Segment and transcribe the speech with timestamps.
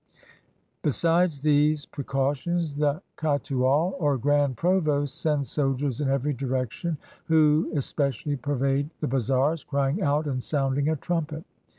[0.81, 7.71] "Besides these pre cautions, the Cotoual, or grand provost, sends soldiers in every direction, who
[7.75, 11.43] especially pervade the bazaars, crying out and sounding a trumpet.